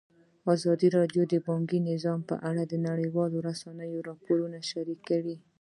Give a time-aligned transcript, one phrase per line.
[0.53, 5.35] ازادي راډیو د بانکي نظام په اړه د نړیوالو رسنیو راپورونه شریک کړي.